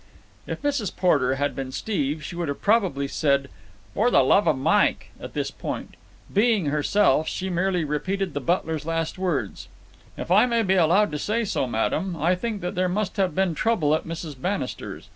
[0.47, 0.95] If Mrs.
[0.95, 3.49] Porter had been Steve, she would probably have said
[3.93, 5.93] "For the love of Mike!" at this point.
[6.33, 9.67] Being herself, she merely repeated the butler's last words.
[10.17, 13.35] "If I may be allowed to say so, madam, I think that there must have
[13.35, 14.41] been trouble at Mrs.
[14.41, 15.07] Bannister's.